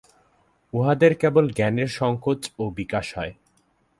উহাদের 0.73 1.11
কেবল 1.15 1.45
জ্ঞানের 1.49 1.89
সঙ্কোচ 1.89 2.41
ও 2.59 2.63
বিকাশ 2.69 3.07
হয়। 3.17 3.33